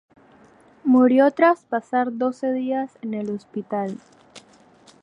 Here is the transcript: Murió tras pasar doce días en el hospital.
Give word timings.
Murió 0.83 1.29
tras 1.29 1.63
pasar 1.63 2.17
doce 2.17 2.51
días 2.51 2.91
en 3.03 3.13
el 3.13 3.29
hospital. 3.29 3.99